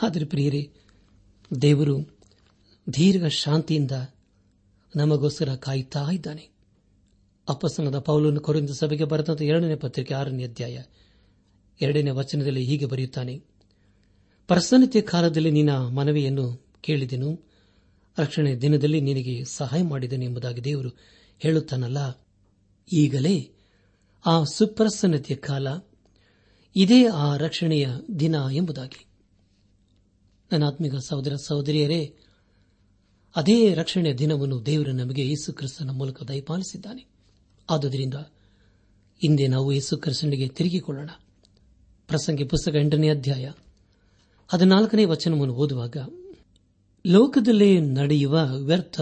[0.04, 0.72] ಆದರೆ ಪ್ರಿಯರೇ,
[1.62, 2.18] ದೇವರು
[2.94, 3.92] ದೀರ್ಘ ಶಾಂತಿಯಿಂದ
[4.96, 6.50] ನಮಗೋಸ್ಕರ ಕಾಯುತ್ತಾ ಇದ್ದಾನೆ.
[7.50, 10.82] ಅಪಸನದ ಪೌಲನ್ನು ಕೊರಿಂದ ಸಭೆಗೆ ಬರೆದ ಎರಡನೇ ಪತ್ರಿಕೆ ಆರನೇ ಅಧ್ಯಾಯ
[11.82, 13.38] ಎರಡನೇ ವಚನದಲ್ಲಿ ಹೀಗೆ ಬರೆಯುತ್ತಾನೆ.
[14.48, 17.50] ಪ್ರಸನ್ನತೆಯ ಕಾಲದಲ್ಲಿ ನಿನ್ನ ಮನವಿಯನ್ನು ಕೇಳಿದೆನು.
[18.18, 20.90] ರಕ್ಷಣೆ ದಿನದಲ್ಲಿ ನಿನಗೆ ಸಹಾಯ ಮಾಡಿದನು ಎಂಬುದಾಗಿ ದೇವರು
[21.40, 22.28] ಹೇಳುತ್ತಾನಲ್ಲ.
[22.94, 23.52] ಈಗಲೇ
[24.26, 25.68] ಆ ಸುಪ್ರಸನ್ನತೆಯ ಕಾಲ,
[26.76, 27.88] ಇದೇ ಆ ರಕ್ಷಣೆಯ
[28.20, 29.06] ದಿನ ಎಂಬುದಾಗಿ.
[30.52, 32.16] ನನ್ನ ಆತ್ಮಿಕ ಸಹೋದರ ಸಹೋದರಿಯರೇ
[33.36, 37.06] ಅದೇ ರಕ್ಷಣೆಯ ದಿನವನ್ನು ದೇವರು ನಮಗೆ ಯೇಸು ಕ್ರಿಸ್ತನ ಮೂಲಕ ದಯಪಾಲಿಸಿದ್ದಾನೆ.
[37.70, 38.14] ಆದುದರಿಂದ
[39.22, 41.10] ಹಿಂದೆ ನಾವು ಯೇಸು ಕ್ರಿಸ್ತನಿಗೆ ತಿರುಗಿಕೊಳ್ಳೋಣ.
[42.08, 43.52] ಪ್ರಸಂಗಿ ಪುಸ್ತಕ ಎಂಟನೇ ಅಧ್ಯಾಯ
[44.48, 45.98] ಹದಿನಾಲ್ಕನೇ ವಚನವನ್ನು ಓದುವಾಗ,
[47.08, 49.02] ಲೋಕದಲ್ಲಿ ನಡೆಯುವ ವ್ಯರ್ಥ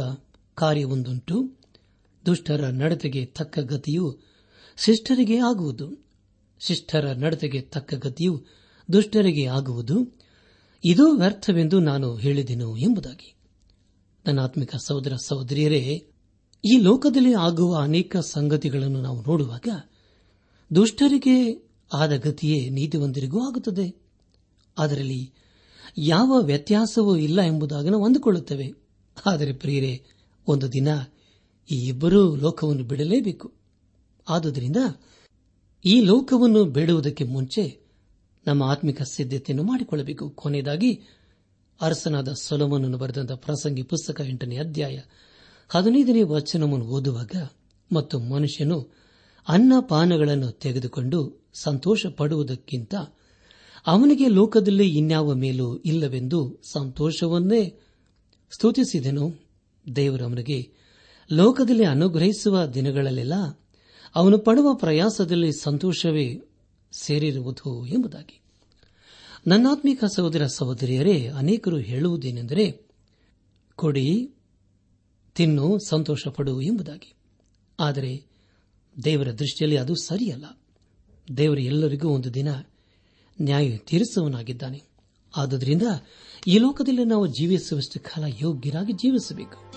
[0.56, 1.52] ಕಾರ್ಯವೊಂದುಂಟು.
[2.26, 4.20] ದುಷ್ಟರ ನಡತೆಗೆ ತಕ್ಕ ಗತಿಯು
[4.78, 6.06] ಶಿಷ್ಟರಿಗೆ ಆಗುವುದು.
[6.60, 8.46] ಶಿಷ್ಟರ ನಡತೆಗೆ ತಕ್ಕ ಗತಿಯು
[8.94, 10.20] ದುಷ್ಟರಿಗೆ ಆಗುವುದು.
[10.86, 13.37] ಇದು ವ್ಯರ್ಥವೆಂದು ನಾನು ಹೇಳಿದೆನು ಎಂಬುದಾಗಿ.
[14.28, 16.08] ನನ್ನ ಆತ್ಮಿಕ ಸಹೋದರ ಸಹೋದರಿಯರೇ,
[16.66, 19.68] ಈ ಲೋಕದಲ್ಲಿ ಆಗುವ ಅನೇಕ ಸಂಗತಿಗಳನ್ನು ನಾವು ನೋಡುವಾಗ
[20.76, 23.96] ದುಷ್ಟರಿಗೆ ಆದ ಗತಿಯೇ ನೀತಿವಂತರಿಗೂ ಆಗುತ್ತದೆ.
[24.78, 25.34] ಅದರಲ್ಲಿ
[25.98, 28.74] ಯಾವ ವ್ಯತ್ಯಾಸವೂ ಇಲ್ಲ ಎಂಬುದಾಗಿ ನಾವು ಅಂದುಕೊಳ್ಳುತ್ತೇವೆ.
[29.26, 30.04] ಆದರೆ ಪ್ರಿಯರೇ,
[30.48, 30.88] ಒಂದು ದಿನ
[31.72, 33.54] ಈ ಇಬ್ಬರೂ ಲೋಕವನ್ನು ಬಿಡಲೇಬೇಕು.
[34.30, 34.78] ಆದುದರಿಂದ
[35.86, 37.80] ಈ ಲೋಕವನ್ನು ಬೇಡುವುದಕ್ಕೆ ಮುಂಚೆ
[38.48, 40.30] ನಮ್ಮ ಆತ್ಮಿಕ ಸಿದ್ಧತೆಯನ್ನು ಮಾಡಿಕೊಳ್ಳಬೇಕು.
[40.30, 41.02] ಕೊನೆಯದಾಗಿ
[41.82, 45.00] ಅರಸನಾದ ಸೊಲಮನನ್ನು ಬರೆದಂತ ಪ್ರಸಂಗಿ ಪುಸ್ತಕ ಎಂಟನೇ ಅಧ್ಯಾಯ
[45.70, 47.50] ಹದಿನೈದನೇ ವಚನವನ್ನು ಓದುವಾಗ
[47.92, 48.88] ಮತ್ತು ಮನುಷ್ಯನು
[49.48, 52.96] ಅನ್ನಪಾನಗಳನ್ನು ತೆಗೆದುಕೊಂಡು ಸಂತೋಷ ಪಡುವುದಕ್ಕಿಂತ
[53.88, 57.80] ಅವನಿಗೆ ಲೋಕದಲ್ಲಿ ಇನ್ಯಾವ ಮೇಲೂ ಇಲ್ಲವೆಂದು ಸಂತೋಷವನ್ನೇ
[58.52, 59.34] ಸ್ತುತಿಸಿದನು.
[59.96, 60.72] ದೇವರು ಅವನಿಗೆ
[61.32, 63.34] ಲೋಕದಲ್ಲಿ ಅನುಗ್ರಹಿಸುವ ದಿನಗಳಲ್ಲೆಲ್ಲ
[64.16, 66.42] ಅವನು ಪಡುವ ಪ್ರಯಾಸದಲ್ಲಿ ಸಂತೋಷವೇ
[66.92, 68.42] ಸೇರಿರುವುದು ಎಂಬುದಾಗಿ.
[69.48, 72.88] ನನ್ನಾತ್ಮಿಕ ಸಹೋದರ ಸಹೋದರಿಯರೇ, ಅನೇಕರು ಹೇಳುವುದೇನೆಂದರೆ,
[73.76, 74.36] ಕೊಡಿ,
[75.36, 77.14] ತಿನ್ನು ಸಂತೋಷ ಪಡು ಎಂಬುದಾಗಿ.
[77.80, 78.26] ಆದರೆ
[79.04, 80.60] ದೇವರ ದೃಷ್ಟಿಯಲ್ಲಿ ಅದು ಸರಿಯಲ್ಲ.
[81.38, 82.48] ದೇವರು ಎಲ್ಲರಿಗೂ ಒಂದು ದಿನ
[83.42, 84.84] ನ್ಯಾಯ ತೀರಿಸುವನಾಗಿದ್ದಾನೆ
[85.38, 85.82] ಆದುದರಿಂದ
[86.48, 89.74] ಈ ಲೋಕದಲ್ಲಿ ನಾವು ಜೀವಿಸುವಷ್ಟು ಕಾಲ ಯೋಗ್ಯರಾಗಿ ಜೀವಿಸಬೇಕು.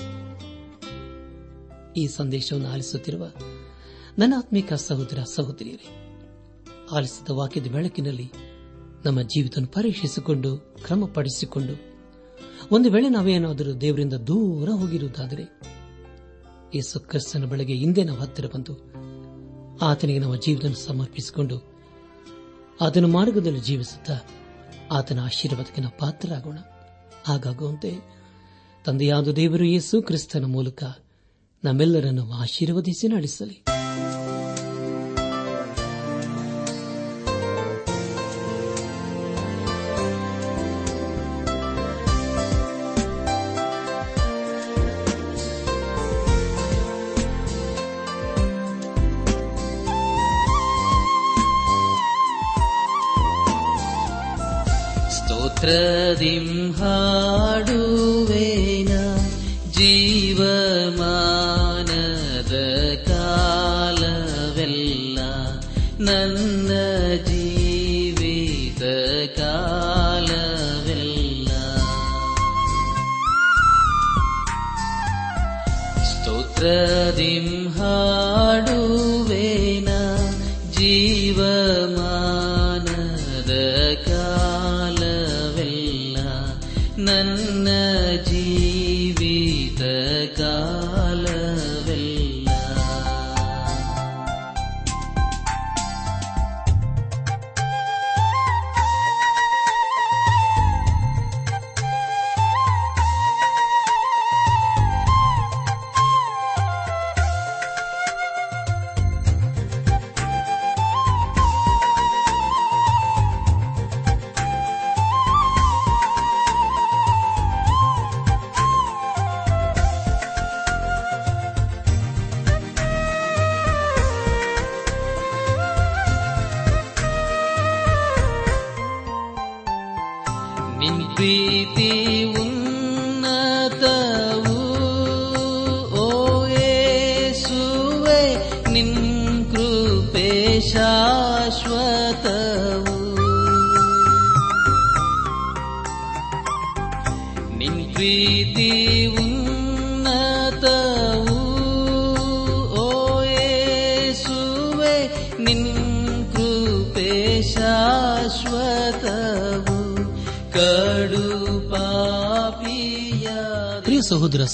[1.92, 3.32] ಈ ಸಂದೇಶವನ್ನು ಆಲಿಸುತ್ತಿರುವ
[4.18, 6.18] ನನ್ನ ಆತ್ಮಿಕ ಸಹೋದರ ಸಹೋದರಿಯರೇ,
[6.92, 8.49] ಆಲಿಸಿದ ವಾಕ್ಯದ ಬೆಳಕಿನಲ್ಲಿ
[9.04, 11.90] ನಮ್ಮ ಜೀವಿತ ಪರೀಕ್ಷಿಸಿಕೊಂಡು, ಕ್ರಮಪಡಿಸಿಕೊಂಡು.
[12.72, 15.60] ಒಂದು ವೇಳೆ ನಾವೇನಾದರೂ ದೇವರಿಂದ ದೂರ ಹೋಗಿರುವುದಾದರೆ,
[16.74, 18.92] ಯೇಸು ಕ್ರಿಸ್ತನ ಬೆಳಗ್ಗೆ ಹಿಂದೆ ನಾವು ಹತ್ತಿರ ಬಂದು,
[19.78, 21.72] ಆತನಿಗೆ ನಮ್ಮ ಜೀವಿತ ಸಮರ್ಪಿಸಿಕೊಂಡು,
[22.80, 24.18] ಆತನ ಮಾರ್ಗದಲ್ಲಿ ಜೀವಿಸುತ್ತಾ,
[24.92, 26.58] ಆತನ ಆಶೀರ್ವಾದಕ್ಕೆ ನಾವು ಪಾತ್ರರಾಗೋಣ.
[27.24, 27.98] ಹಾಗಾಗುವಂತೆ
[28.84, 30.84] ತಂದೆಯಾದ ದೇವರು ಯೇಸು ಕ್ರಿಸ್ತನ ಮೂಲಕ
[31.64, 33.64] ನಮ್ಮೆಲ್ಲರನ್ನು ಆಶೀರ್ವದಿಸಿ ನಡೆಸಲಿ.
[55.59, 58.91] ಸ್ತೋತ್ರದಿಂ ಹಾಡುವೇನ
[59.77, 61.38] ಜೀವಮಾನದ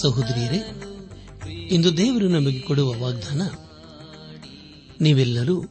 [0.01, 0.61] ಸಹೋದರಿಯರೇ,
[1.71, 3.43] ಇಂದು ದೇವರು ನಮಗೆ ಕೊಡುವ ವಾಗ್ದಾನ,
[5.01, 5.65] ನೀವೆಲ್ಲರೂ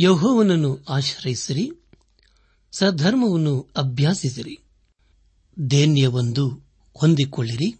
[0.00, 1.70] ಯಹೋವನನ್ನು ಆಶ್ರಯಿಸಿರಿ
[2.72, 4.58] ಸಧರ್ಮವನ್ನು ಅಭ್ಯಾಸಿಸಿರಿ
[5.70, 6.48] ದೇನ್ಯವೊಂದು
[7.00, 7.78] ಹೊಂದಿಕೊಳ್ಳಿರಿ.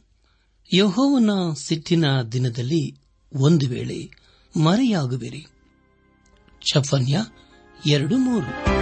[0.74, 3.00] ಯಹೋವನ ಸಿಟ್ಟಿನ ದಿನದಲ್ಲಿ
[3.32, 3.98] ಒಂದು ವೇಳೆ
[4.56, 5.46] ಮರೆಯಾಗುವಿರಿ.
[6.72, 7.24] ಚಫನ್ಯ
[7.86, 8.81] ಎರಡು ಮೂರು.